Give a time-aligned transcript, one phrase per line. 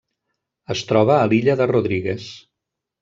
[0.75, 2.27] Es troba a l'Illa de Rodrigues.